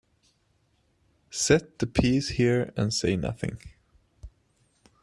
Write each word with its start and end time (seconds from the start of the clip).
Set 1.29 1.77
the 1.77 1.85
piece 1.85 2.29
here 2.29 2.73
and 2.75 2.91
say 2.91 3.15
nothing. 3.15 3.59